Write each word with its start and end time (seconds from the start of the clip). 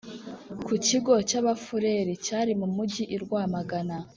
ku 0.65 0.73
kigo 0.85 1.13
cy’abafurere 1.29 2.11
cyari 2.25 2.51
mu 2.59 2.67
mugi 2.75 3.03
i 3.15 3.17
Rwamagana 3.23 3.97